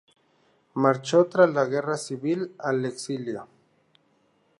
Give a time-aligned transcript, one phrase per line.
[0.73, 3.47] Marchó tras la Guerra Civil al exilio.